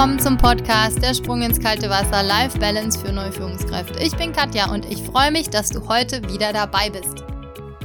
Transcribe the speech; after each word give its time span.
willkommen 0.00 0.18
zum 0.18 0.38
Podcast 0.38 1.02
Der 1.02 1.12
Sprung 1.12 1.42
ins 1.42 1.60
kalte 1.60 1.90
Wasser 1.90 2.22
Life 2.22 2.58
Balance 2.58 2.98
für 2.98 3.12
neue 3.12 3.32
Führungskräfte. 3.32 4.02
Ich 4.02 4.16
bin 4.16 4.32
Katja 4.32 4.72
und 4.72 4.86
ich 4.86 5.02
freue 5.02 5.30
mich, 5.30 5.50
dass 5.50 5.68
du 5.68 5.88
heute 5.88 6.26
wieder 6.26 6.54
dabei 6.54 6.88
bist. 6.88 7.22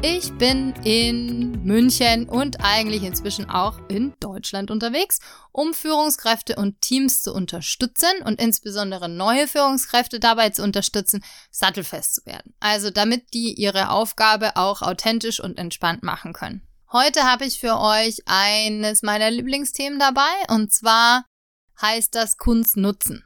Ich 0.01 0.31
bin 0.37 0.73
in 0.85 1.61
München 1.65 2.29
und 2.29 2.63
eigentlich 2.63 3.03
inzwischen 3.03 3.49
auch 3.49 3.77
in 3.89 4.13
Deutschland 4.21 4.71
unterwegs, 4.71 5.19
um 5.51 5.73
Führungskräfte 5.73 6.55
und 6.55 6.79
Teams 6.79 7.21
zu 7.21 7.33
unterstützen 7.33 8.21
und 8.23 8.39
insbesondere 8.39 9.09
neue 9.09 9.49
Führungskräfte 9.49 10.21
dabei 10.21 10.51
zu 10.51 10.63
unterstützen, 10.63 11.21
sattelfest 11.51 12.15
zu 12.15 12.25
werden. 12.25 12.53
Also 12.61 12.91
damit 12.91 13.33
die 13.33 13.55
ihre 13.55 13.89
Aufgabe 13.89 14.55
auch 14.55 14.81
authentisch 14.81 15.41
und 15.41 15.57
entspannt 15.57 16.01
machen 16.01 16.31
können. 16.31 16.61
Heute 16.93 17.23
habe 17.23 17.43
ich 17.43 17.59
für 17.59 17.77
euch 17.77 18.19
eines 18.25 19.01
meiner 19.01 19.29
Lieblingsthemen 19.29 19.99
dabei 19.99 20.31
und 20.47 20.71
zwar 20.71 21.25
heißt 21.81 22.15
das 22.15 22.37
Kunst 22.37 22.77
nutzen. 22.77 23.25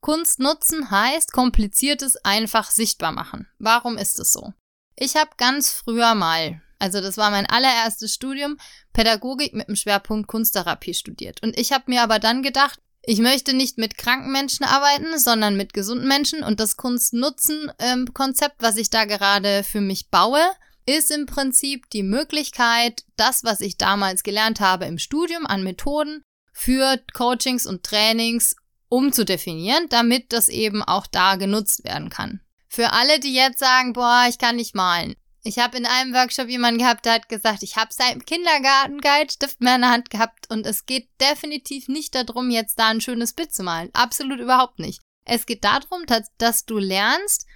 Kunst 0.00 0.38
nutzen 0.38 0.90
heißt 0.90 1.32
kompliziertes 1.32 2.16
einfach 2.24 2.70
sichtbar 2.70 3.12
machen. 3.12 3.48
Warum 3.58 3.96
ist 3.96 4.18
es 4.18 4.32
so? 4.32 4.52
Ich 4.96 5.16
habe 5.16 5.30
ganz 5.38 5.70
früher 5.70 6.14
mal, 6.14 6.60
also 6.78 7.00
das 7.00 7.16
war 7.16 7.30
mein 7.30 7.46
allererstes 7.46 8.12
Studium, 8.14 8.58
Pädagogik 8.92 9.54
mit 9.54 9.68
dem 9.68 9.76
Schwerpunkt 9.76 10.28
Kunsttherapie 10.28 10.94
studiert. 10.94 11.42
Und 11.42 11.58
ich 11.58 11.72
habe 11.72 11.84
mir 11.86 12.02
aber 12.02 12.18
dann 12.18 12.42
gedacht, 12.42 12.80
ich 13.06 13.18
möchte 13.18 13.54
nicht 13.54 13.78
mit 13.78 13.98
kranken 13.98 14.32
Menschen 14.32 14.64
arbeiten, 14.64 15.18
sondern 15.18 15.56
mit 15.56 15.72
gesunden 15.72 16.08
Menschen. 16.08 16.42
Und 16.42 16.60
das 16.60 16.76
Kunst-Nutzen-Konzept, 16.76 18.56
was 18.60 18.76
ich 18.76 18.90
da 18.90 19.04
gerade 19.04 19.62
für 19.62 19.80
mich 19.80 20.10
baue, 20.10 20.42
ist 20.86 21.10
im 21.10 21.26
Prinzip 21.26 21.88
die 21.90 22.02
Möglichkeit, 22.02 23.04
das, 23.16 23.44
was 23.44 23.60
ich 23.60 23.78
damals 23.78 24.22
gelernt 24.22 24.60
habe 24.60 24.84
im 24.84 24.98
Studium 24.98 25.46
an 25.46 25.62
Methoden, 25.62 26.22
für 26.54 26.98
Coachings 27.12 27.66
und 27.66 27.82
Trainings 27.82 28.56
umzudefinieren, 28.88 29.88
damit 29.90 30.32
das 30.32 30.48
eben 30.48 30.82
auch 30.82 31.06
da 31.06 31.34
genutzt 31.34 31.84
werden 31.84 32.08
kann. 32.08 32.40
Für 32.68 32.92
alle, 32.92 33.20
die 33.20 33.34
jetzt 33.34 33.58
sagen, 33.58 33.92
boah, 33.92 34.26
ich 34.28 34.38
kann 34.38 34.56
nicht 34.56 34.74
malen. 34.74 35.16
Ich 35.42 35.58
habe 35.58 35.76
in 35.76 35.84
einem 35.84 36.14
Workshop 36.14 36.48
jemanden 36.48 36.78
gehabt, 36.78 37.04
der 37.04 37.14
hat 37.14 37.28
gesagt, 37.28 37.62
ich 37.62 37.76
habe 37.76 37.92
seit 37.92 38.14
dem 38.14 38.24
Kindergarten 38.24 39.00
keinen 39.00 39.28
Stift 39.28 39.60
mehr 39.60 39.74
in 39.74 39.82
der 39.82 39.90
Hand 39.90 40.08
gehabt 40.08 40.48
und 40.48 40.64
es 40.64 40.86
geht 40.86 41.08
definitiv 41.20 41.88
nicht 41.88 42.14
darum, 42.14 42.50
jetzt 42.50 42.78
da 42.78 42.88
ein 42.88 43.02
schönes 43.02 43.34
Bild 43.34 43.52
zu 43.52 43.62
malen. 43.62 43.90
Absolut 43.92 44.40
überhaupt 44.40 44.78
nicht. 44.78 45.02
Es 45.26 45.44
geht 45.44 45.64
darum, 45.64 46.06
dass, 46.06 46.28
dass 46.38 46.64
du 46.64 46.78
lernst, 46.78 47.46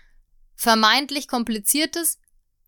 vermeintlich 0.55 1.29
kompliziertes 1.29 2.19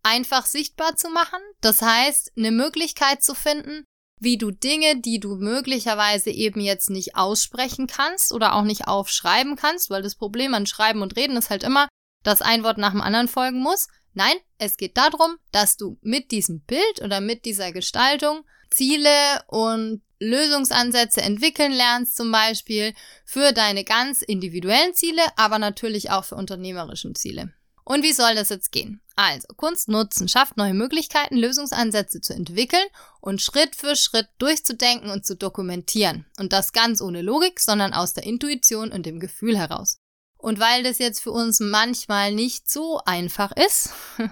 einfach 0.03 0.47
sichtbar 0.47 0.97
zu 0.97 1.11
machen. 1.11 1.41
Das 1.61 1.83
heißt, 1.83 2.33
eine 2.37 2.51
Möglichkeit 2.51 3.23
zu 3.23 3.35
finden, 3.35 3.85
wie 4.21 4.39
du 4.39 4.51
Dinge, 4.51 5.01
die 5.01 5.19
du 5.19 5.37
möglicherweise 5.37 6.31
eben 6.31 6.61
jetzt 6.61 6.91
nicht 6.91 7.17
aussprechen 7.17 7.87
kannst 7.87 8.33
oder 8.33 8.55
auch 8.55 8.63
nicht 8.63 8.87
aufschreiben 8.87 9.57
kannst, 9.57 9.91
weil 9.91 10.03
das 10.03 10.15
Problem 10.15 10.55
an 10.55 10.67
Schreiben 10.67 11.03
und 11.03 11.17
Reden 11.17 11.37
ist 11.37 11.51
halt 11.51 11.65
immer, 11.65 11.89
dass 12.23 12.43
ein 12.43 12.63
Wort 12.63 12.79
nach 12.79 12.93
dem 12.93 13.01
anderen 13.01 13.29
folgen 13.29 13.61
muss. 13.61 13.89
Nein, 14.13 14.35
es 14.59 14.77
geht 14.77 14.97
darum, 14.97 15.37
dass 15.53 15.77
du 15.77 15.99
mit 16.03 16.31
diesem 16.31 16.61
Bild 16.61 17.01
oder 17.03 17.21
mit 17.21 17.45
dieser 17.47 17.73
Gestaltung 17.73 18.45
Ziele 18.71 19.43
und 19.49 20.03
Lösungsansätze 20.21 21.23
entwickeln 21.23 21.73
lernst, 21.73 22.17
zum 22.17 22.31
Beispiel 22.31 22.93
für 23.25 23.53
deine 23.53 23.85
ganz 23.85 24.21
individuellen 24.21 24.95
Ziele, 24.95 25.23
aber 25.37 25.59
natürlich 25.59 26.11
auch 26.11 26.25
für 26.25 26.35
unternehmerische 26.35 27.13
Ziele. 27.15 27.55
Und 27.85 28.03
wie 28.05 28.13
soll 28.13 28.35
das 28.35 28.51
jetzt 28.51 28.71
gehen? 28.71 29.01
Also, 29.23 29.49
Kunst 29.55 29.89
nutzen 29.89 30.29
schafft 30.29 30.57
neue 30.57 30.73
Möglichkeiten, 30.73 31.37
Lösungsansätze 31.37 32.23
zu 32.23 32.33
entwickeln 32.33 32.87
und 33.21 33.43
Schritt 33.43 33.77
für 33.77 33.95
Schritt 33.95 34.29
durchzudenken 34.39 35.11
und 35.11 35.27
zu 35.27 35.37
dokumentieren. 35.37 36.25
Und 36.39 36.55
das 36.55 36.73
ganz 36.73 37.03
ohne 37.03 37.21
Logik, 37.21 37.61
sondern 37.61 37.93
aus 37.93 38.15
der 38.15 38.25
Intuition 38.25 38.91
und 38.91 39.05
dem 39.05 39.21
Gefühl 39.21 39.59
heraus. 39.59 39.99
Und 40.39 40.59
weil 40.59 40.85
das 40.85 40.99
jetzt 40.99 41.21
für 41.21 41.33
uns 41.33 41.61
manchmal 41.61 42.33
nicht 42.33 42.71
so 42.71 43.03
einfach 43.05 43.53
ist, 43.53 43.91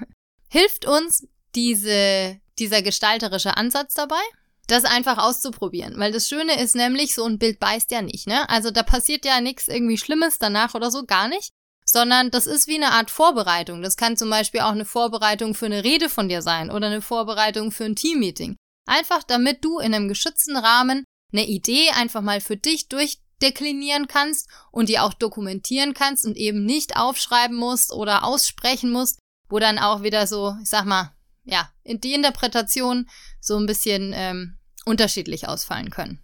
hilft 0.49 0.87
uns 0.87 1.29
diese, 1.55 2.41
dieser 2.59 2.81
gestalterische 2.81 3.59
Ansatz 3.59 3.93
dabei, 3.93 4.23
das 4.69 4.87
einfach 4.87 5.19
auszuprobieren. 5.19 5.99
Weil 5.99 6.13
das 6.13 6.29
Schöne 6.29 6.63
ist 6.63 6.75
nämlich, 6.75 7.15
so 7.15 7.27
ein 7.27 7.39
Bild 7.39 7.61
beißt 7.61 7.91
ja 7.91 8.01
nicht, 8.01 8.27
ne? 8.27 8.49
Also 8.49 8.71
da 8.71 8.83
passiert 8.83 9.27
ja 9.27 9.43
nichts 9.43 9.69
irgendwie 9.69 9.99
Schlimmes 9.99 10.39
danach 10.39 10.75
oder 10.75 10.91
so, 10.91 11.05
gar 11.05 11.29
nicht 11.29 11.53
sondern 11.91 12.31
das 12.31 12.47
ist 12.47 12.67
wie 12.67 12.77
eine 12.77 12.93
Art 12.93 13.11
Vorbereitung. 13.11 13.83
Das 13.83 13.97
kann 13.97 14.17
zum 14.17 14.29
Beispiel 14.29 14.61
auch 14.61 14.73
eine 14.73 14.85
Vorbereitung 14.85 15.55
für 15.55 15.67
eine 15.67 15.85
Rede 15.85 16.11
von 16.11 16.29
dir 16.29 16.43
sein 16.43 16.71
oder 16.71 16.89
eine 16.89 17.01
Vorbereitung 17.01 17.73
für 17.73 17.85
ein 17.85 17.97
Teammeeting. 17.97 18.57
Einfach 18.87 19.23
damit 19.23 19.65
du 19.65 19.79
in 19.79 19.95
einem 19.95 20.09
geschützten 20.09 20.57
Rahmen 20.57 21.05
eine 21.33 21.47
Idee 21.47 21.89
einfach 21.91 22.21
mal 22.21 22.41
für 22.41 22.57
dich 22.57 22.89
durchdeklinieren 22.89 24.07
kannst 24.07 24.49
und 24.71 24.91
die 24.91 24.99
auch 24.99 25.15
dokumentieren 25.15 25.95
kannst 25.95 26.27
und 26.27 26.37
eben 26.37 26.65
nicht 26.65 26.97
aufschreiben 26.97 27.57
musst 27.57 27.93
oder 27.93 28.23
aussprechen 28.23 28.91
musst, 28.91 29.19
wo 29.49 29.59
dann 29.59 29.79
auch 29.79 30.03
wieder 30.03 30.27
so, 30.27 30.57
ich 30.63 30.69
sag 30.69 30.85
mal, 30.85 31.15
ja, 31.45 31.71
die 31.87 32.13
Interpretation 32.13 33.09
so 33.41 33.57
ein 33.57 33.65
bisschen 33.65 34.13
ähm, 34.15 34.59
unterschiedlich 34.85 35.49
ausfallen 35.49 35.89
können. 35.89 36.23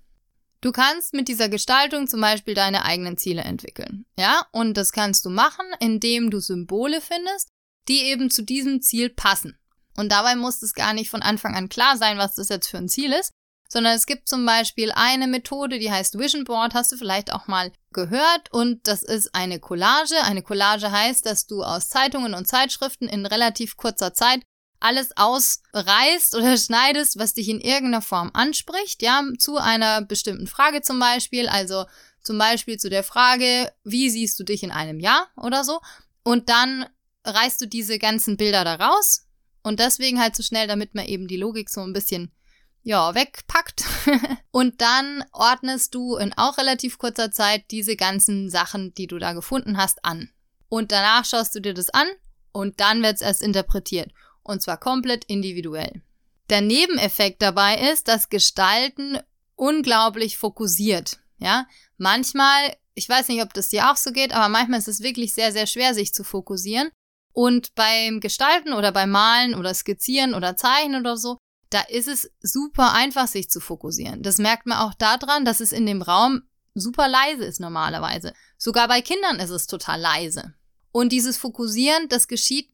Du 0.65 0.73
kannst 0.73 1.13
mit 1.13 1.29
dieser 1.29 1.51
Gestaltung 1.51 2.09
zum 2.09 2.23
Beispiel 2.23 2.55
deine 2.55 2.87
eigenen 2.87 3.19
Ziele 3.19 3.43
entwickeln. 3.43 4.07
Ja, 4.19 4.47
und 4.51 4.79
das 4.79 4.93
kannst 4.93 5.27
du 5.27 5.29
machen, 5.29 5.67
indem 5.79 6.31
du 6.31 6.41
Symbole 6.41 7.03
findest, 7.03 7.51
die 7.87 8.05
eben 8.05 8.31
zu 8.31 8.43
diesem 8.43 8.81
Ziel 8.81 9.11
passen. 9.11 9.59
Und 9.95 10.11
dabei 10.11 10.37
muss 10.37 10.63
es 10.63 10.73
gar 10.73 10.95
nicht 10.95 11.11
von 11.11 11.21
Anfang 11.21 11.55
an 11.55 11.69
klar 11.69 11.99
sein, 11.99 12.17
was 12.17 12.37
das 12.37 12.49
jetzt 12.49 12.69
für 12.69 12.79
ein 12.79 12.89
Ziel 12.89 13.13
ist, 13.13 13.31
sondern 13.69 13.95
es 13.95 14.07
gibt 14.07 14.27
zum 14.27 14.47
Beispiel 14.47 14.91
eine 14.95 15.27
Methode, 15.27 15.79
die 15.79 15.93
heißt 15.93 16.19
Vision 16.19 16.45
Board, 16.45 16.73
hast 16.73 16.91
du 16.93 16.97
vielleicht 16.97 17.31
auch 17.31 17.47
mal 17.47 17.71
gehört. 17.93 18.51
Und 18.51 18.89
das 18.89 19.03
ist 19.03 19.35
eine 19.35 19.61
Collage. 19.61 20.17
Eine 20.23 20.41
Collage 20.41 20.91
heißt, 20.91 21.27
dass 21.27 21.47
du 21.47 21.63
aus 21.63 21.91
Zeitungen 21.91 22.33
und 22.33 22.49
Zeitschriften 22.49 23.07
in 23.07 23.27
relativ 23.27 23.77
kurzer 23.77 24.15
Zeit 24.15 24.41
alles 24.85 25.17
ausreißt 25.17 26.35
oder 26.37 26.57
schneidest, 26.59 27.19
was 27.19 27.35
dich 27.35 27.49
in 27.49 27.61
irgendeiner 27.61 28.03
Form 28.03 28.31
anspricht, 28.35 29.03
ja, 29.03 29.23
zu 29.39 29.57
einer 29.57 30.03
bestimmten 30.03 30.47
Frage 30.47 30.83
zum 30.83 31.01
Beispiel, 31.01 31.49
also 31.49 31.87
zum 32.23 32.39
Beispiel 32.39 32.79
zu 32.79 32.91
der 32.91 33.03
Frage, 33.03 33.73
wie 33.83 34.11
siehst 34.11 34.39
du 34.39 34.45
dich 34.45 34.63
in 34.63 34.71
einem 34.71 35.01
Jahr 35.01 35.29
oder 35.37 35.65
so, 35.65 35.81
und 36.23 36.49
dann 36.49 36.87
reißt 37.25 37.61
du 37.61 37.67
diese 37.67 37.99
ganzen 37.99 38.37
Bilder 38.37 38.65
da 38.65 38.75
raus 38.75 39.27
und 39.63 39.81
deswegen 39.81 40.21
halt 40.21 40.37
so 40.37 40.43
schnell, 40.43 40.67
damit 40.67 40.95
man 40.95 41.07
eben 41.07 41.29
die 41.29 41.39
Logik 41.39 41.71
so 41.71 41.81
ein 41.81 41.95
bisschen 41.95 42.31
ja, 42.83 43.15
wegpackt. 43.15 43.85
und 44.51 44.83
dann 44.83 45.25
ordnest 45.33 45.95
du 45.95 46.17
in 46.17 46.35
auch 46.35 46.59
relativ 46.59 46.99
kurzer 46.99 47.31
Zeit 47.31 47.65
diese 47.71 47.97
ganzen 47.97 48.51
Sachen, 48.51 48.93
die 48.93 49.07
du 49.07 49.19
da 49.19 49.33
gefunden 49.33 49.79
hast, 49.79 50.05
an. 50.05 50.29
Und 50.69 50.93
danach 50.93 51.25
schaust 51.25 51.55
du 51.55 51.61
dir 51.61 51.73
das 51.73 51.89
an 51.89 52.07
und 52.53 52.81
dann 52.81 53.03
wird 53.03 53.15
es 53.15 53.23
erst 53.23 53.43
interpretiert 53.43 54.13
und 54.45 54.63
zwar 54.63 54.79
komplett 54.79 55.25
individuell. 55.25 56.03
Der 56.51 56.61
Nebeneffekt 56.61 57.43
dabei 57.43 57.91
ist, 57.91 58.07
dass 58.09 58.29
Gestalten 58.29 59.19
unglaublich 59.57 60.37
fokussiert. 60.37 61.19
Ja, 61.39 61.67
manchmal, 61.97 62.77
ich 62.95 63.09
weiß 63.09 63.29
nicht, 63.29 63.43
ob 63.43 63.53
das 63.55 63.71
dir 63.71 63.91
auch 63.91 63.97
so 63.97 64.13
geht, 64.13 64.33
aber 64.33 64.49
manchmal 64.49 64.79
ist 64.79 64.89
es 64.89 65.03
wirklich 65.03 65.33
sehr, 65.33 65.53
sehr 65.53 65.67
schwer, 65.67 65.95
sich 65.95 66.15
zu 66.15 66.23
fokussieren. 66.23 66.91
Und 67.33 67.75
beim 67.75 68.21
Gestalten 68.21 68.73
oder 68.73 68.93
beim 68.93 69.11
Malen 69.11 69.55
oder 69.55 69.75
Skizzieren 69.75 70.35
oder 70.35 70.57
Zeichnen 70.57 71.01
oder 71.01 71.17
so, 71.17 71.39
da 71.71 71.81
ist 71.81 72.07
es 72.07 72.31
super 72.41 72.93
einfach, 72.93 73.27
sich 73.27 73.51
zu 73.51 73.59
fokussieren. 73.59 74.23
Das 74.23 74.39
merkt 74.39 74.67
man 74.67 74.79
auch 74.79 74.95
daran, 74.95 75.45
dass 75.45 75.59
es 75.59 75.73
in 75.73 75.87
dem 75.87 76.03
Raum 76.03 76.43
super 76.75 77.09
leise 77.09 77.45
ist 77.45 77.59
normalerweise. 77.59 78.33
Sogar 78.59 78.87
bei 78.87 79.01
Kindern 79.01 79.41
ist 79.41 79.51
es 79.51 79.67
total 79.67 80.01
leise. 80.01 80.55
Und 80.93 81.11
dieses 81.11 81.37
Fokussieren, 81.37 82.09
das 82.09 82.29
geschieht 82.29 82.71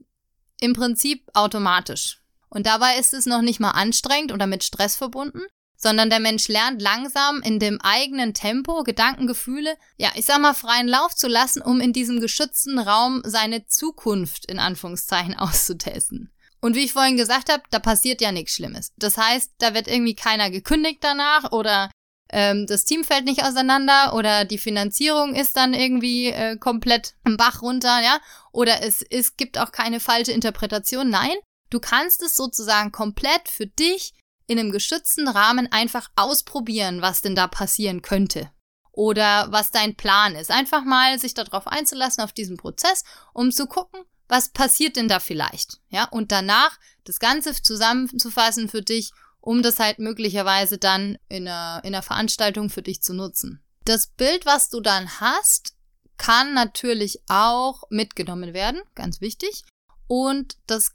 im 0.60 0.74
Prinzip 0.74 1.28
automatisch. 1.34 2.20
Und 2.48 2.66
dabei 2.66 2.98
ist 2.98 3.14
es 3.14 3.26
noch 3.26 3.42
nicht 3.42 3.60
mal 3.60 3.70
anstrengend 3.70 4.32
oder 4.32 4.46
mit 4.46 4.64
Stress 4.64 4.96
verbunden, 4.96 5.42
sondern 5.76 6.10
der 6.10 6.20
Mensch 6.20 6.48
lernt 6.48 6.82
langsam 6.82 7.40
in 7.42 7.58
dem 7.58 7.80
eigenen 7.80 8.34
Tempo 8.34 8.82
Gedankengefühle, 8.84 9.76
ja, 9.96 10.10
ich 10.14 10.26
sag 10.26 10.40
mal, 10.40 10.52
freien 10.52 10.88
Lauf 10.88 11.14
zu 11.14 11.26
lassen, 11.26 11.62
um 11.62 11.80
in 11.80 11.94
diesem 11.94 12.20
geschützten 12.20 12.78
Raum 12.78 13.22
seine 13.24 13.66
Zukunft 13.66 14.44
in 14.44 14.58
Anführungszeichen 14.58 15.34
auszutesten. 15.38 16.30
Und 16.60 16.76
wie 16.76 16.84
ich 16.84 16.92
vorhin 16.92 17.16
gesagt 17.16 17.50
habe, 17.50 17.62
da 17.70 17.78
passiert 17.78 18.20
ja 18.20 18.32
nichts 18.32 18.54
Schlimmes. 18.54 18.92
Das 18.98 19.16
heißt, 19.16 19.52
da 19.58 19.72
wird 19.72 19.88
irgendwie 19.88 20.14
keiner 20.14 20.50
gekündigt 20.50 20.98
danach 21.00 21.52
oder 21.52 21.90
ähm, 22.32 22.66
das 22.66 22.84
Team 22.84 23.04
fällt 23.04 23.24
nicht 23.24 23.42
auseinander 23.42 24.14
oder 24.14 24.44
die 24.44 24.58
Finanzierung 24.58 25.34
ist 25.34 25.56
dann 25.56 25.74
irgendwie 25.74 26.26
äh, 26.28 26.56
komplett 26.56 27.14
im 27.24 27.36
Bach 27.36 27.62
runter, 27.62 28.00
ja, 28.02 28.20
oder 28.52 28.82
es, 28.82 29.02
es 29.02 29.36
gibt 29.36 29.58
auch 29.58 29.72
keine 29.72 30.00
falsche 30.00 30.32
Interpretation. 30.32 31.10
Nein, 31.10 31.34
du 31.70 31.80
kannst 31.80 32.22
es 32.22 32.36
sozusagen 32.36 32.92
komplett 32.92 33.48
für 33.48 33.66
dich 33.66 34.14
in 34.46 34.58
einem 34.58 34.72
geschützten 34.72 35.28
Rahmen 35.28 35.70
einfach 35.70 36.10
ausprobieren, 36.16 37.02
was 37.02 37.22
denn 37.22 37.36
da 37.36 37.46
passieren 37.46 38.02
könnte. 38.02 38.50
Oder 38.92 39.46
was 39.52 39.70
dein 39.70 39.94
Plan 39.94 40.34
ist. 40.34 40.50
Einfach 40.50 40.84
mal 40.84 41.18
sich 41.18 41.34
darauf 41.34 41.68
einzulassen, 41.68 42.24
auf 42.24 42.32
diesen 42.32 42.56
Prozess, 42.56 43.04
um 43.32 43.52
zu 43.52 43.66
gucken, 43.66 44.00
was 44.28 44.48
passiert 44.48 44.96
denn 44.96 45.08
da 45.08 45.20
vielleicht. 45.20 45.80
Ja, 45.88 46.04
und 46.04 46.32
danach 46.32 46.78
das 47.04 47.20
Ganze 47.20 47.54
zusammenzufassen 47.62 48.68
für 48.68 48.82
dich 48.82 49.12
um 49.40 49.62
das 49.62 49.78
halt 49.78 49.98
möglicherweise 49.98 50.78
dann 50.78 51.18
in 51.28 51.48
einer, 51.48 51.80
in 51.84 51.94
einer 51.94 52.02
Veranstaltung 52.02 52.70
für 52.70 52.82
dich 52.82 53.02
zu 53.02 53.14
nutzen. 53.14 53.62
Das 53.84 54.08
Bild, 54.08 54.46
was 54.46 54.68
du 54.68 54.80
dann 54.80 55.20
hast, 55.20 55.74
kann 56.18 56.52
natürlich 56.52 57.20
auch 57.28 57.84
mitgenommen 57.88 58.52
werden, 58.52 58.82
ganz 58.94 59.20
wichtig. 59.20 59.62
Und 60.06 60.58
das 60.66 60.92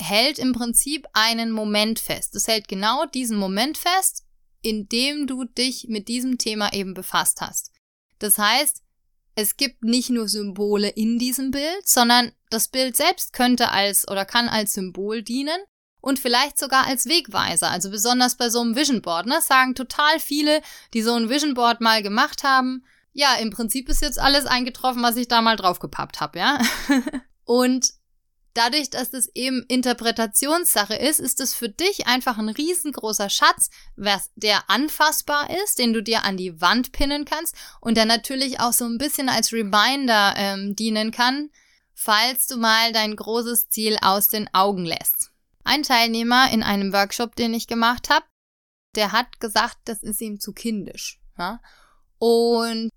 hält 0.00 0.38
im 0.38 0.52
Prinzip 0.52 1.06
einen 1.12 1.50
Moment 1.50 1.98
fest. 1.98 2.34
Das 2.34 2.48
hält 2.48 2.68
genau 2.68 3.04
diesen 3.06 3.36
Moment 3.36 3.76
fest, 3.76 4.24
in 4.62 4.88
dem 4.88 5.26
du 5.26 5.44
dich 5.44 5.86
mit 5.88 6.08
diesem 6.08 6.38
Thema 6.38 6.72
eben 6.72 6.94
befasst 6.94 7.42
hast. 7.42 7.70
Das 8.18 8.38
heißt, 8.38 8.82
es 9.34 9.56
gibt 9.56 9.82
nicht 9.82 10.10
nur 10.10 10.28
Symbole 10.28 10.88
in 10.88 11.18
diesem 11.18 11.50
Bild, 11.50 11.86
sondern 11.86 12.32
das 12.50 12.68
Bild 12.68 12.96
selbst 12.96 13.32
könnte 13.32 13.70
als 13.70 14.08
oder 14.08 14.24
kann 14.24 14.48
als 14.48 14.72
Symbol 14.72 15.22
dienen 15.22 15.58
und 16.04 16.18
vielleicht 16.18 16.58
sogar 16.58 16.86
als 16.86 17.06
Wegweiser. 17.06 17.70
Also 17.70 17.90
besonders 17.90 18.36
bei 18.36 18.50
so 18.50 18.60
einem 18.60 18.76
Vision 18.76 19.00
Board, 19.00 19.24
ne, 19.24 19.40
sagen 19.40 19.74
total 19.74 20.20
viele, 20.20 20.60
die 20.92 21.00
so 21.00 21.14
ein 21.14 21.30
Vision 21.30 21.54
Board 21.54 21.80
mal 21.80 22.02
gemacht 22.02 22.44
haben, 22.44 22.84
ja, 23.14 23.36
im 23.36 23.50
Prinzip 23.50 23.88
ist 23.88 24.02
jetzt 24.02 24.18
alles 24.18 24.44
eingetroffen, 24.44 25.02
was 25.02 25.16
ich 25.16 25.28
da 25.28 25.40
mal 25.40 25.56
draufgepappt 25.56 26.20
habe, 26.20 26.38
ja. 26.38 26.58
und 27.44 27.88
dadurch, 28.52 28.90
dass 28.90 29.14
es 29.14 29.34
eben 29.34 29.64
Interpretationssache 29.66 30.94
ist, 30.94 31.20
ist 31.20 31.40
es 31.40 31.54
für 31.54 31.70
dich 31.70 32.06
einfach 32.06 32.36
ein 32.36 32.50
riesengroßer 32.50 33.30
Schatz, 33.30 33.70
was, 33.96 34.30
der 34.34 34.68
anfassbar 34.68 35.48
ist, 35.64 35.78
den 35.78 35.94
du 35.94 36.02
dir 36.02 36.24
an 36.24 36.36
die 36.36 36.60
Wand 36.60 36.92
pinnen 36.92 37.24
kannst 37.24 37.56
und 37.80 37.96
der 37.96 38.04
natürlich 38.04 38.60
auch 38.60 38.74
so 38.74 38.84
ein 38.84 38.98
bisschen 38.98 39.30
als 39.30 39.54
Reminder 39.54 40.34
ähm, 40.36 40.76
dienen 40.76 41.12
kann, 41.12 41.48
falls 41.94 42.46
du 42.46 42.58
mal 42.58 42.92
dein 42.92 43.16
großes 43.16 43.70
Ziel 43.70 43.96
aus 44.02 44.28
den 44.28 44.52
Augen 44.52 44.84
lässt. 44.84 45.30
Ein 45.64 45.82
Teilnehmer 45.82 46.50
in 46.50 46.62
einem 46.62 46.92
Workshop, 46.92 47.34
den 47.36 47.54
ich 47.54 47.66
gemacht 47.66 48.10
habe, 48.10 48.24
der 48.94 49.12
hat 49.12 49.40
gesagt, 49.40 49.78
das 49.86 50.02
ist 50.02 50.20
ihm 50.20 50.38
zu 50.38 50.52
kindisch. 50.52 51.18
Ja? 51.38 51.60
Und 52.18 52.90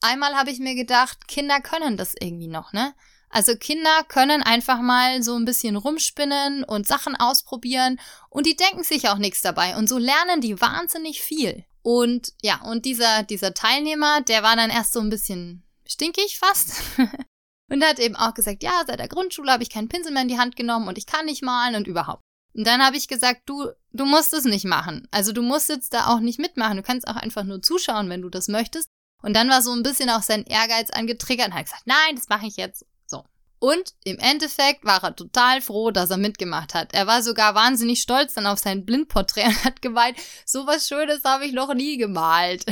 einmal 0.00 0.34
habe 0.34 0.50
ich 0.50 0.58
mir 0.58 0.74
gedacht, 0.74 1.28
Kinder 1.28 1.60
können 1.60 1.96
das 1.96 2.14
irgendwie 2.18 2.48
noch, 2.48 2.72
ne? 2.72 2.94
Also 3.30 3.56
Kinder 3.56 4.04
können 4.06 4.44
einfach 4.44 4.80
mal 4.80 5.22
so 5.24 5.34
ein 5.34 5.44
bisschen 5.44 5.74
rumspinnen 5.74 6.62
und 6.62 6.86
Sachen 6.86 7.16
ausprobieren 7.16 7.98
und 8.30 8.46
die 8.46 8.54
denken 8.54 8.84
sich 8.84 9.08
auch 9.08 9.18
nichts 9.18 9.40
dabei 9.40 9.76
und 9.76 9.88
so 9.88 9.98
lernen 9.98 10.40
die 10.40 10.60
wahnsinnig 10.60 11.20
viel. 11.20 11.64
Und 11.82 12.32
ja, 12.42 12.62
und 12.62 12.84
dieser, 12.84 13.24
dieser 13.24 13.52
Teilnehmer, 13.52 14.20
der 14.20 14.44
war 14.44 14.54
dann 14.54 14.70
erst 14.70 14.92
so 14.92 15.00
ein 15.00 15.10
bisschen 15.10 15.64
stinkig 15.84 16.38
fast. 16.38 16.82
und 17.70 17.84
hat 17.84 17.98
eben 17.98 18.16
auch 18.16 18.34
gesagt, 18.34 18.62
ja, 18.62 18.82
seit 18.86 18.98
der 18.98 19.08
Grundschule 19.08 19.50
habe 19.50 19.62
ich 19.62 19.70
keinen 19.70 19.88
Pinsel 19.88 20.12
mehr 20.12 20.22
in 20.22 20.28
die 20.28 20.38
Hand 20.38 20.56
genommen 20.56 20.88
und 20.88 20.98
ich 20.98 21.06
kann 21.06 21.26
nicht 21.26 21.42
malen 21.42 21.74
und 21.74 21.86
überhaupt. 21.86 22.22
Und 22.54 22.66
dann 22.66 22.84
habe 22.84 22.96
ich 22.96 23.08
gesagt, 23.08 23.42
du, 23.46 23.70
du 23.92 24.04
musst 24.04 24.32
es 24.32 24.44
nicht 24.44 24.64
machen. 24.64 25.08
Also 25.10 25.32
du 25.32 25.42
musst 25.42 25.68
jetzt 25.68 25.92
da 25.92 26.06
auch 26.06 26.20
nicht 26.20 26.38
mitmachen. 26.38 26.76
Du 26.76 26.82
kannst 26.84 27.08
auch 27.08 27.16
einfach 27.16 27.42
nur 27.42 27.62
zuschauen, 27.62 28.08
wenn 28.10 28.22
du 28.22 28.28
das 28.28 28.46
möchtest. 28.46 28.88
Und 29.22 29.34
dann 29.34 29.48
war 29.48 29.60
so 29.60 29.72
ein 29.72 29.82
bisschen 29.82 30.08
auch 30.08 30.22
sein 30.22 30.44
Ehrgeiz 30.44 30.90
angetriggert 30.90 31.48
und 31.48 31.54
hat 31.54 31.64
gesagt, 31.64 31.86
nein, 31.86 32.14
das 32.14 32.28
mache 32.28 32.46
ich 32.46 32.56
jetzt. 32.56 32.84
Und 33.64 33.94
im 34.04 34.18
Endeffekt 34.18 34.84
war 34.84 35.02
er 35.02 35.16
total 35.16 35.62
froh, 35.62 35.90
dass 35.90 36.10
er 36.10 36.18
mitgemacht 36.18 36.74
hat. 36.74 36.92
Er 36.92 37.06
war 37.06 37.22
sogar 37.22 37.54
wahnsinnig 37.54 38.02
stolz 38.02 38.34
dann 38.34 38.46
auf 38.46 38.58
sein 38.58 38.84
Blindporträt 38.84 39.44
und 39.46 39.64
hat 39.64 39.80
gemeint, 39.80 40.18
so 40.44 40.66
was 40.66 40.86
Schönes 40.86 41.24
habe 41.24 41.46
ich 41.46 41.54
noch 41.54 41.72
nie 41.72 41.96
gemalt. 41.96 42.66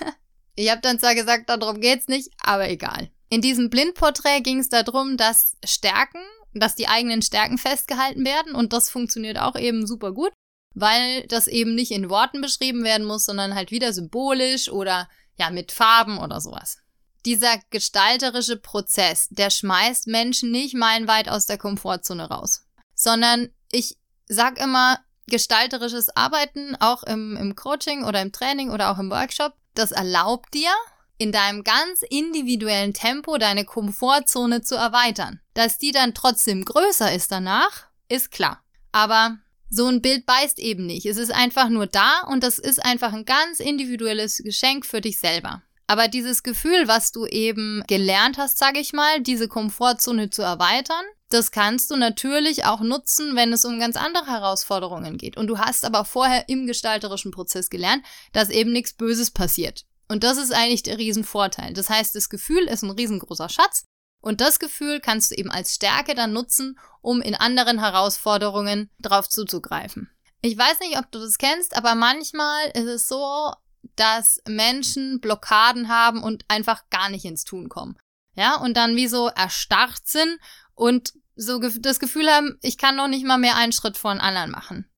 ich 0.54 0.70
habe 0.70 0.80
dann 0.80 0.98
zwar 0.98 1.14
gesagt, 1.14 1.50
darum 1.50 1.82
geht's 1.82 2.08
nicht, 2.08 2.30
aber 2.38 2.70
egal. 2.70 3.10
In 3.30 3.40
diesem 3.40 3.70
Blindporträt 3.70 4.40
ging 4.40 4.58
es 4.58 4.68
darum, 4.68 5.16
dass 5.16 5.56
Stärken, 5.64 6.20
dass 6.52 6.74
die 6.74 6.88
eigenen 6.88 7.22
Stärken 7.22 7.58
festgehalten 7.58 8.24
werden 8.24 8.54
und 8.56 8.72
das 8.72 8.90
funktioniert 8.90 9.38
auch 9.38 9.54
eben 9.54 9.86
super 9.86 10.12
gut, 10.12 10.32
weil 10.74 11.26
das 11.28 11.46
eben 11.46 11.76
nicht 11.76 11.92
in 11.92 12.10
Worten 12.10 12.40
beschrieben 12.40 12.82
werden 12.82 13.06
muss, 13.06 13.24
sondern 13.24 13.54
halt 13.54 13.70
wieder 13.70 13.92
symbolisch 13.92 14.68
oder 14.68 15.08
ja 15.36 15.50
mit 15.50 15.70
Farben 15.70 16.18
oder 16.18 16.40
sowas. 16.40 16.78
Dieser 17.24 17.58
gestalterische 17.70 18.56
Prozess, 18.56 19.28
der 19.30 19.50
schmeißt 19.50 20.08
Menschen 20.08 20.50
nicht 20.50 20.74
meilenweit 20.74 21.28
aus 21.28 21.46
der 21.46 21.58
Komfortzone 21.58 22.28
raus, 22.28 22.66
sondern 22.94 23.50
ich 23.70 23.96
sag 24.26 24.60
immer, 24.60 24.98
gestalterisches 25.26 26.14
Arbeiten, 26.16 26.74
auch 26.80 27.04
im, 27.04 27.36
im 27.36 27.54
Coaching 27.54 28.04
oder 28.04 28.20
im 28.20 28.32
Training 28.32 28.70
oder 28.70 28.90
auch 28.90 28.98
im 28.98 29.10
Workshop, 29.10 29.54
das 29.74 29.92
erlaubt 29.92 30.52
dir, 30.52 30.72
in 31.20 31.32
deinem 31.32 31.64
ganz 31.64 32.00
individuellen 32.08 32.94
Tempo 32.94 33.36
deine 33.36 33.66
Komfortzone 33.66 34.62
zu 34.62 34.74
erweitern. 34.74 35.38
Dass 35.52 35.76
die 35.76 35.92
dann 35.92 36.14
trotzdem 36.14 36.64
größer 36.64 37.14
ist 37.14 37.30
danach, 37.30 37.88
ist 38.08 38.30
klar. 38.30 38.64
Aber 38.90 39.36
so 39.68 39.86
ein 39.86 40.00
Bild 40.00 40.24
beißt 40.24 40.58
eben 40.58 40.86
nicht. 40.86 41.04
Es 41.04 41.18
ist 41.18 41.30
einfach 41.30 41.68
nur 41.68 41.86
da 41.86 42.22
und 42.22 42.42
das 42.42 42.58
ist 42.58 42.82
einfach 42.82 43.12
ein 43.12 43.26
ganz 43.26 43.60
individuelles 43.60 44.38
Geschenk 44.38 44.86
für 44.86 45.02
dich 45.02 45.18
selber. 45.18 45.62
Aber 45.86 46.08
dieses 46.08 46.42
Gefühl, 46.42 46.88
was 46.88 47.12
du 47.12 47.26
eben 47.26 47.84
gelernt 47.86 48.38
hast, 48.38 48.56
sage 48.56 48.80
ich 48.80 48.94
mal, 48.94 49.20
diese 49.20 49.46
Komfortzone 49.46 50.30
zu 50.30 50.40
erweitern, 50.40 51.04
das 51.28 51.50
kannst 51.50 51.90
du 51.90 51.96
natürlich 51.96 52.64
auch 52.64 52.80
nutzen, 52.80 53.36
wenn 53.36 53.52
es 53.52 53.66
um 53.66 53.78
ganz 53.78 53.96
andere 53.96 54.26
Herausforderungen 54.26 55.18
geht. 55.18 55.36
Und 55.36 55.48
du 55.48 55.58
hast 55.58 55.84
aber 55.84 56.06
vorher 56.06 56.48
im 56.48 56.66
gestalterischen 56.66 57.30
Prozess 57.30 57.68
gelernt, 57.68 58.04
dass 58.32 58.48
eben 58.48 58.72
nichts 58.72 58.94
Böses 58.94 59.30
passiert. 59.30 59.84
Und 60.10 60.24
das 60.24 60.38
ist 60.38 60.52
eigentlich 60.52 60.82
der 60.82 60.98
Riesenvorteil. 60.98 61.72
Das 61.72 61.88
heißt, 61.88 62.16
das 62.16 62.28
Gefühl 62.28 62.64
ist 62.64 62.82
ein 62.82 62.90
riesengroßer 62.90 63.48
Schatz. 63.48 63.84
Und 64.20 64.40
das 64.40 64.58
Gefühl 64.58 64.98
kannst 64.98 65.30
du 65.30 65.36
eben 65.36 65.52
als 65.52 65.76
Stärke 65.76 66.16
dann 66.16 66.32
nutzen, 66.32 66.76
um 67.00 67.22
in 67.22 67.36
anderen 67.36 67.78
Herausforderungen 67.78 68.90
drauf 68.98 69.28
zuzugreifen. 69.28 70.10
Ich 70.42 70.58
weiß 70.58 70.80
nicht, 70.80 70.98
ob 70.98 71.12
du 71.12 71.20
das 71.20 71.38
kennst, 71.38 71.76
aber 71.76 71.94
manchmal 71.94 72.70
ist 72.74 72.86
es 72.86 73.06
so, 73.06 73.52
dass 73.94 74.42
Menschen 74.48 75.20
Blockaden 75.20 75.88
haben 75.88 76.24
und 76.24 76.44
einfach 76.48 76.90
gar 76.90 77.08
nicht 77.08 77.24
ins 77.24 77.44
Tun 77.44 77.68
kommen. 77.68 77.96
Ja, 78.34 78.56
und 78.56 78.76
dann 78.76 78.96
wie 78.96 79.06
so 79.06 79.28
erstarrt 79.28 80.08
sind 80.08 80.40
und 80.74 81.12
so 81.36 81.60
das 81.60 82.00
Gefühl 82.00 82.28
haben, 82.28 82.58
ich 82.62 82.78
kann 82.78 82.96
noch 82.96 83.06
nicht 83.06 83.24
mal 83.24 83.38
mehr 83.38 83.54
einen 83.54 83.72
Schritt 83.72 83.96
vor 83.96 84.12
den 84.12 84.20
anderen 84.20 84.50
machen. 84.50 84.89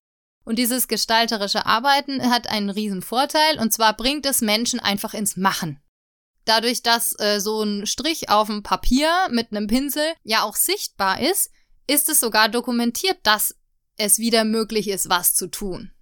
Und 0.45 0.59
dieses 0.59 0.89
gestalterische 0.89 1.67
Arbeiten 1.67 2.31
hat 2.31 2.49
einen 2.49 2.71
riesen 2.71 3.03
Vorteil 3.03 3.59
und 3.59 3.73
zwar 3.73 3.97
bringt 3.97 4.27
es 4.27 4.41
Menschen 4.41 4.81
einfach 4.81 5.15
ins 5.15 5.37
Machen. 5.37 5.81
Dadurch, 6.45 6.83
dass 6.83 7.15
äh, 7.21 7.39
so 7.41 7.63
ein 7.63 7.87
Strich 7.87 8.29
auf 8.29 8.49
dem 8.49 8.63
Papier 8.63 9.11
mit 9.31 9.53
einem 9.53 9.69
Pinsel 9.69 10.05
ja 10.25 10.43
auch 10.43 10.57
sichtbar 10.57 11.21
ist, 11.21 11.51
ist 11.87 12.09
es 12.09 12.19
sogar 12.19 12.49
dokumentiert, 12.49 13.19
dass 13.23 13.55
es 13.97 14.19
wieder 14.19 14.45
möglich 14.45 14.89
ist, 14.89 15.09
was 15.09 15.35
zu 15.35 15.47
tun. 15.47 15.93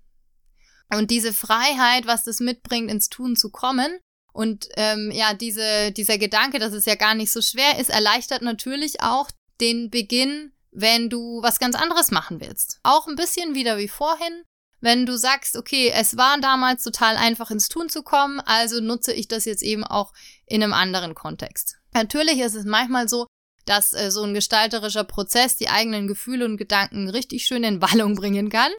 Und 0.89 1.11
diese 1.11 1.33
Freiheit, 1.33 2.07
was 2.07 2.25
das 2.25 2.41
mitbringt, 2.41 2.91
ins 2.91 3.11
Tun 3.11 3.37
zu 3.37 3.51
kommen, 3.51 3.99
und 4.33 4.69
ähm, 4.77 5.11
ja, 5.13 5.35
diese, 5.35 5.93
dieser 5.93 6.19
Gedanke, 6.19 6.59
dass 6.59 6.73
es 6.73 6.85
ja 6.85 6.95
gar 6.95 7.15
nicht 7.15 7.33
so 7.33 7.43
schwer 7.43 7.79
ist, 7.79 7.91
erleichtert 7.91 8.43
natürlich 8.43 9.03
auch 9.03 9.31
den 9.61 9.91
Beginn, 9.91 10.53
wenn 10.73 11.11
du 11.11 11.43
was 11.43 11.59
ganz 11.59 11.75
anderes 11.75 12.11
machen 12.11 12.41
willst. 12.41 12.81
Auch 12.83 13.07
ein 13.07 13.17
bisschen 13.17 13.55
wieder 13.55 13.79
wie 13.79 13.89
vorhin, 13.89 14.45
wenn 14.81 15.05
du 15.05 15.17
sagst, 15.17 15.57
okay, 15.57 15.93
es 15.95 16.17
war 16.17 16.41
damals 16.41 16.83
total 16.83 17.17
einfach 17.17 17.51
ins 17.51 17.69
Tun 17.69 17.89
zu 17.89 18.03
kommen, 18.03 18.41
also 18.41 18.81
nutze 18.81 19.13
ich 19.13 19.29
das 19.29 19.45
jetzt 19.45 19.63
eben 19.63 19.85
auch 19.85 20.13
in 20.47 20.63
einem 20.63 20.73
anderen 20.73 21.15
Kontext. 21.15 21.77
Natürlich 21.93 22.39
ist 22.39 22.55
es 22.55 22.65
manchmal 22.65 23.09
so, 23.09 23.27
dass 23.67 23.93
äh, 23.93 24.11
so 24.11 24.23
ein 24.23 24.35
gestalterischer 24.35 25.05
Prozess 25.05 25.57
die 25.57 25.69
eigenen 25.69 26.09
Gefühle 26.09 26.45
und 26.47 26.57
Gedanken 26.57 27.11
richtig 27.11 27.45
schön 27.45 27.63
in 27.63 27.83
Wallung 27.83 28.15
bringen 28.15 28.49
kann. 28.49 28.73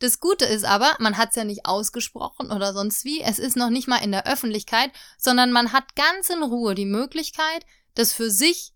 Das 0.00 0.20
Gute 0.20 0.44
ist 0.44 0.64
aber, 0.64 0.96
man 0.98 1.16
hat 1.16 1.30
es 1.30 1.36
ja 1.36 1.44
nicht 1.44 1.64
ausgesprochen 1.64 2.50
oder 2.50 2.74
sonst 2.74 3.04
wie, 3.04 3.22
es 3.22 3.38
ist 3.38 3.56
noch 3.56 3.70
nicht 3.70 3.88
mal 3.88 4.04
in 4.04 4.12
der 4.12 4.26
Öffentlichkeit, 4.26 4.90
sondern 5.16 5.52
man 5.52 5.72
hat 5.72 5.96
ganz 5.96 6.28
in 6.28 6.42
Ruhe 6.42 6.74
die 6.74 6.84
Möglichkeit, 6.84 7.64
das 7.94 8.12
für 8.12 8.30
sich 8.30 8.73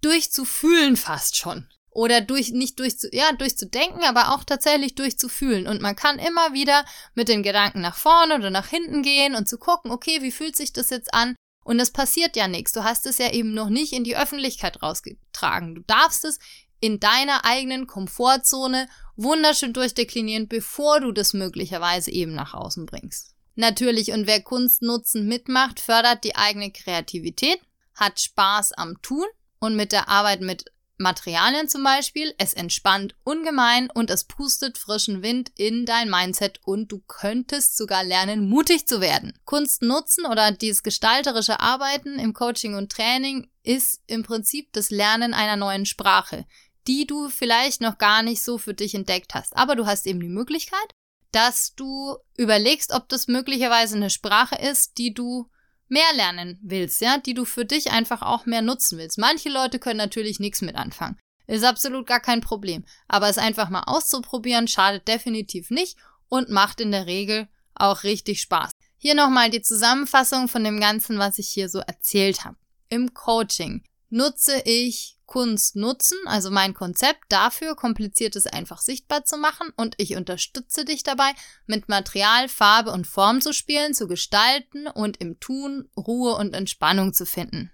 durchzufühlen 0.00 0.96
fast 0.96 1.36
schon. 1.36 1.68
Oder 1.92 2.20
durch, 2.20 2.52
nicht 2.52 2.78
durchzu, 2.78 3.08
ja, 3.10 3.32
durchzudenken, 3.32 4.04
aber 4.04 4.32
auch 4.32 4.44
tatsächlich 4.44 4.94
durchzufühlen. 4.94 5.66
Und 5.66 5.80
man 5.80 5.96
kann 5.96 6.20
immer 6.20 6.52
wieder 6.52 6.84
mit 7.14 7.28
den 7.28 7.42
Gedanken 7.42 7.80
nach 7.80 7.96
vorne 7.96 8.36
oder 8.36 8.50
nach 8.50 8.68
hinten 8.68 9.02
gehen 9.02 9.34
und 9.34 9.48
zu 9.48 9.58
gucken, 9.58 9.90
okay, 9.90 10.22
wie 10.22 10.30
fühlt 10.30 10.56
sich 10.56 10.72
das 10.72 10.90
jetzt 10.90 11.12
an? 11.12 11.34
Und 11.64 11.80
es 11.80 11.90
passiert 11.90 12.36
ja 12.36 12.48
nichts. 12.48 12.72
Du 12.72 12.84
hast 12.84 13.06
es 13.06 13.18
ja 13.18 13.32
eben 13.32 13.54
noch 13.54 13.68
nicht 13.68 13.92
in 13.92 14.04
die 14.04 14.16
Öffentlichkeit 14.16 14.82
rausgetragen. 14.82 15.74
Du 15.74 15.82
darfst 15.82 16.24
es 16.24 16.38
in 16.80 17.00
deiner 17.00 17.44
eigenen 17.44 17.86
Komfortzone 17.86 18.88
wunderschön 19.16 19.72
durchdeklinieren, 19.72 20.48
bevor 20.48 21.00
du 21.00 21.12
das 21.12 21.34
möglicherweise 21.34 22.10
eben 22.10 22.34
nach 22.34 22.54
außen 22.54 22.86
bringst. 22.86 23.34
Natürlich, 23.56 24.12
und 24.12 24.26
wer 24.26 24.42
Kunst 24.42 24.80
nutzen 24.80 25.26
mitmacht, 25.26 25.80
fördert 25.80 26.24
die 26.24 26.36
eigene 26.36 26.72
Kreativität, 26.72 27.60
hat 27.94 28.18
Spaß 28.18 28.72
am 28.72 29.02
Tun 29.02 29.26
und 29.60 29.76
mit 29.76 29.92
der 29.92 30.08
Arbeit 30.08 30.40
mit 30.40 30.64
Materialien 30.98 31.66
zum 31.66 31.82
Beispiel, 31.82 32.34
es 32.36 32.52
entspannt 32.52 33.14
ungemein 33.24 33.88
und 33.90 34.10
es 34.10 34.24
pustet 34.24 34.76
frischen 34.76 35.22
Wind 35.22 35.50
in 35.56 35.86
dein 35.86 36.10
Mindset 36.10 36.60
und 36.64 36.92
du 36.92 36.98
könntest 37.06 37.78
sogar 37.78 38.04
lernen, 38.04 38.48
mutig 38.50 38.86
zu 38.86 39.00
werden. 39.00 39.32
Kunst 39.46 39.80
nutzen 39.80 40.26
oder 40.26 40.52
dieses 40.52 40.82
gestalterische 40.82 41.58
Arbeiten 41.58 42.18
im 42.18 42.34
Coaching 42.34 42.74
und 42.74 42.92
Training 42.92 43.50
ist 43.62 44.02
im 44.08 44.24
Prinzip 44.24 44.72
das 44.72 44.90
Lernen 44.90 45.32
einer 45.32 45.56
neuen 45.56 45.86
Sprache 45.86 46.44
die 46.86 47.06
du 47.06 47.28
vielleicht 47.28 47.80
noch 47.80 47.98
gar 47.98 48.22
nicht 48.22 48.42
so 48.42 48.58
für 48.58 48.74
dich 48.74 48.94
entdeckt 48.94 49.34
hast. 49.34 49.56
Aber 49.56 49.76
du 49.76 49.86
hast 49.86 50.06
eben 50.06 50.20
die 50.20 50.28
Möglichkeit, 50.28 50.94
dass 51.32 51.74
du 51.74 52.16
überlegst, 52.36 52.92
ob 52.92 53.08
das 53.08 53.28
möglicherweise 53.28 53.96
eine 53.96 54.10
Sprache 54.10 54.56
ist, 54.56 54.98
die 54.98 55.14
du 55.14 55.48
mehr 55.90 56.12
lernen 56.14 56.58
willst, 56.62 57.00
ja, 57.00 57.18
die 57.18 57.34
du 57.34 57.44
für 57.44 57.64
dich 57.64 57.90
einfach 57.90 58.22
auch 58.22 58.46
mehr 58.46 58.62
nutzen 58.62 58.98
willst. 58.98 59.18
Manche 59.18 59.48
Leute 59.48 59.78
können 59.78 59.98
natürlich 59.98 60.40
nichts 60.40 60.62
mit 60.62 60.76
anfangen. 60.76 61.18
Ist 61.46 61.64
absolut 61.64 62.06
gar 62.06 62.20
kein 62.20 62.40
Problem. 62.40 62.84
Aber 63.08 63.28
es 63.28 63.38
einfach 63.38 63.70
mal 63.70 63.82
auszuprobieren, 63.82 64.68
schadet 64.68 65.08
definitiv 65.08 65.70
nicht 65.70 65.98
und 66.28 66.48
macht 66.48 66.80
in 66.80 66.92
der 66.92 67.06
Regel 67.06 67.48
auch 67.74 68.04
richtig 68.04 68.40
Spaß. 68.40 68.70
Hier 68.98 69.14
nochmal 69.14 69.50
die 69.50 69.62
Zusammenfassung 69.62 70.46
von 70.46 70.62
dem 70.62 70.78
Ganzen, 70.78 71.18
was 71.18 71.38
ich 71.38 71.48
hier 71.48 71.68
so 71.68 71.80
erzählt 71.80 72.44
habe. 72.44 72.56
Im 72.88 73.14
Coaching 73.14 73.82
nutze 74.10 74.60
ich 74.64 75.16
Kunst 75.26 75.76
nutzen, 75.76 76.18
also 76.26 76.50
mein 76.50 76.74
Konzept 76.74 77.26
dafür, 77.28 77.76
kompliziertes 77.76 78.48
einfach 78.48 78.80
sichtbar 78.80 79.24
zu 79.24 79.36
machen 79.36 79.72
und 79.76 79.94
ich 79.96 80.16
unterstütze 80.16 80.84
dich 80.84 81.04
dabei, 81.04 81.30
mit 81.66 81.88
Material, 81.88 82.48
Farbe 82.48 82.90
und 82.90 83.06
Form 83.06 83.40
zu 83.40 83.52
spielen, 83.52 83.94
zu 83.94 84.08
gestalten 84.08 84.88
und 84.88 85.18
im 85.18 85.38
Tun 85.38 85.88
Ruhe 85.96 86.34
und 86.34 86.52
Entspannung 86.52 87.14
zu 87.14 87.26
finden. 87.26 87.70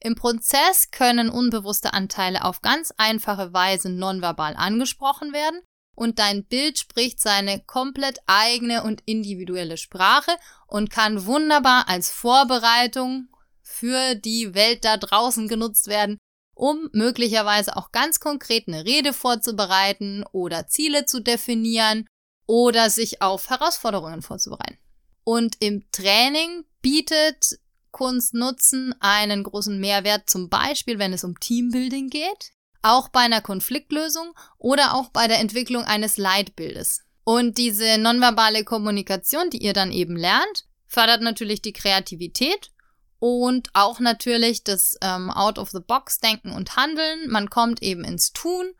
Im 0.00 0.14
Prozess 0.14 0.92
können 0.92 1.30
unbewusste 1.30 1.94
Anteile 1.94 2.44
auf 2.44 2.62
ganz 2.62 2.92
einfache 2.96 3.52
Weise 3.52 3.90
nonverbal 3.90 4.54
angesprochen 4.54 5.32
werden 5.32 5.62
und 5.96 6.18
dein 6.20 6.44
Bild 6.44 6.78
spricht 6.78 7.20
seine 7.20 7.60
komplett 7.60 8.18
eigene 8.26 8.84
und 8.84 9.02
individuelle 9.06 9.78
Sprache 9.78 10.32
und 10.66 10.90
kann 10.90 11.26
wunderbar 11.26 11.88
als 11.88 12.10
Vorbereitung 12.10 13.28
für 13.64 14.14
die 14.14 14.54
Welt 14.54 14.84
da 14.84 14.96
draußen 14.96 15.48
genutzt 15.48 15.88
werden, 15.88 16.18
um 16.54 16.88
möglicherweise 16.92 17.76
auch 17.76 17.90
ganz 17.90 18.20
konkret 18.20 18.68
eine 18.68 18.84
Rede 18.84 19.12
vorzubereiten 19.12 20.24
oder 20.30 20.68
Ziele 20.68 21.06
zu 21.06 21.20
definieren 21.20 22.06
oder 22.46 22.90
sich 22.90 23.22
auf 23.22 23.50
Herausforderungen 23.50 24.22
vorzubereiten. 24.22 24.78
Und 25.24 25.56
im 25.60 25.90
Training 25.90 26.64
bietet 26.82 27.58
Kunst 27.90 28.34
Nutzen 28.34 28.94
einen 29.00 29.42
großen 29.42 29.80
Mehrwert, 29.80 30.28
zum 30.28 30.48
Beispiel 30.48 30.98
wenn 30.98 31.12
es 31.12 31.24
um 31.24 31.40
Teambuilding 31.40 32.10
geht, 32.10 32.52
auch 32.82 33.08
bei 33.08 33.20
einer 33.20 33.40
Konfliktlösung 33.40 34.34
oder 34.58 34.94
auch 34.94 35.08
bei 35.08 35.26
der 35.26 35.38
Entwicklung 35.38 35.84
eines 35.84 36.18
Leitbildes. 36.18 37.00
Und 37.24 37.56
diese 37.56 37.96
nonverbale 37.96 38.64
Kommunikation, 38.64 39.48
die 39.48 39.62
ihr 39.62 39.72
dann 39.72 39.90
eben 39.90 40.16
lernt, 40.16 40.66
fördert 40.86 41.22
natürlich 41.22 41.62
die 41.62 41.72
Kreativität 41.72 42.73
und 43.18 43.70
auch 43.72 44.00
natürlich 44.00 44.64
das 44.64 44.96
ähm, 45.00 45.30
Out-of-the-Box-Denken 45.30 46.52
und 46.52 46.76
Handeln. 46.76 47.30
Man 47.30 47.50
kommt 47.50 47.82
eben 47.82 48.04
ins 48.04 48.32
Tun 48.32 48.74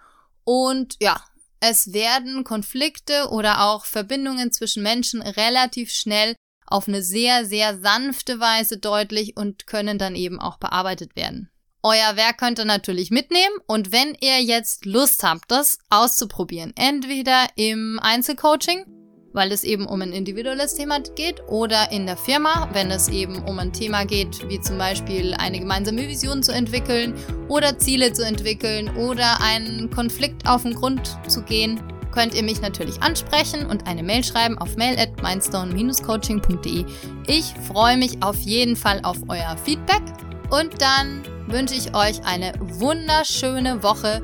und 0.45 0.97
ja, 1.01 1.23
es 1.61 1.93
werden 1.93 2.45
Konflikte 2.45 3.29
oder 3.31 3.63
auch 3.67 3.87
Verbindungen 3.87 4.53
zwischen 4.53 4.83
Menschen 4.83 5.23
relativ 5.23 5.91
schnell 5.91 6.37
auf 6.67 6.89
eine 6.89 7.03
sehr, 7.03 7.45
sehr 7.47 7.79
sanfte 7.81 8.41
Weise 8.41 8.79
deutlich 8.79 9.37
und 9.37 9.67
können 9.67 9.99
dann 9.99 10.15
eben 10.15 10.41
auch 10.41 10.59
bearbeitet 10.59 11.17
werden. 11.17 11.51
Euer 11.83 12.17
Werk 12.17 12.39
könnt 12.39 12.59
ihr 12.59 12.65
natürlich 12.65 13.11
mitnehmen 13.11 13.57
und 13.67 13.93
wenn 13.93 14.17
ihr 14.21 14.43
jetzt 14.43 14.87
Lust 14.87 15.23
habt, 15.23 15.51
das 15.51 15.79
auszuprobieren, 15.91 16.73
entweder 16.77 17.47
im 17.57 18.01
Einzelcoaching 18.01 18.87
weil 19.35 19.53
es 19.53 19.65
eben 19.65 19.85
um 19.85 20.01
ein 20.01 20.13
individuelles 20.13 20.75
Thema 20.75 21.01
geht 21.01 21.43
oder 21.49 21.91
in 21.93 22.07
der 22.07 22.17
Firma, 22.17 22.69
wenn 22.73 22.91
es 22.91 23.09
eben 23.09 23.43
um 23.45 23.59
ein 23.59 23.73
Thema 23.73 24.07
geht, 24.07 24.49
wie 24.49 24.61
zum 24.61 24.79
Beispiel 24.79 25.35
eine 25.35 25.59
gemeinsame 25.59 26.09
Vision 26.09 26.43
zu 26.43 26.53
entwickeln 26.53 27.15
oder 27.49 27.77
Ziele 27.77 28.13
zu 28.13 28.25
entwickeln 28.25 28.97
oder 28.97 29.41
einen 29.43 29.91
Konflikt 29.91 30.49
auf 30.49 30.63
den 30.63 30.75
Grund 30.75 31.19
zu 31.27 31.43
gehen, 31.43 31.83
könnt 32.13 32.35
ihr 32.35 32.45
mich 32.45 32.61
natürlich 32.61 33.03
ansprechen 33.03 33.67
und 33.67 33.89
eine 33.89 34.05
Mail 34.05 34.23
schreiben 34.23 34.57
auf 34.57 34.77
mail 34.77 34.97
at 34.97 35.21
mindstone-coaching.de. 35.21 36.85
Ich 37.27 37.53
freue 37.67 37.97
mich 37.97 38.23
auf 38.23 38.37
jeden 38.37 38.77
Fall 38.77 39.01
auf 39.03 39.17
euer 39.29 39.57
Feedback 39.65 40.03
und 40.49 40.81
dann 40.81 41.25
wünsche 41.49 41.75
ich 41.75 41.93
euch 41.93 42.25
eine 42.25 42.53
wunderschöne 42.61 43.83
Woche. 43.83 44.23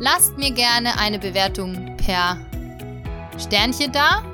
Lasst 0.00 0.36
mir 0.36 0.50
gerne 0.50 0.98
eine 0.98 1.20
Bewertung 1.20 1.96
per 1.96 2.36
Sternchen 3.38 3.92
da 3.92 4.24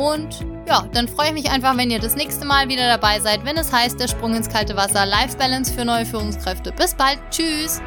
und 0.00 0.46
ja, 0.66 0.86
dann 0.92 1.08
freue 1.08 1.28
ich 1.28 1.34
mich 1.34 1.50
einfach, 1.50 1.76
wenn 1.76 1.90
ihr 1.90 2.00
das 2.00 2.16
nächste 2.16 2.46
Mal 2.46 2.68
wieder 2.68 2.88
dabei 2.88 3.20
seid, 3.20 3.44
wenn 3.44 3.56
es 3.58 3.70
heißt, 3.70 4.00
der 4.00 4.08
Sprung 4.08 4.34
ins 4.34 4.48
kalte 4.48 4.76
Wasser, 4.76 5.04
Life 5.04 5.36
Balance 5.36 5.72
für 5.72 5.84
neue 5.84 6.06
Führungskräfte. 6.06 6.72
Bis 6.72 6.94
bald, 6.94 7.18
tschüss! 7.30 7.82